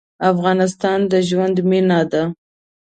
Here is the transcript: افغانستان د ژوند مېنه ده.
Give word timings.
افغانستان 0.31 0.99
د 1.11 1.13
ژوند 1.27 1.57
مېنه 1.69 1.99
ده. 2.11 2.23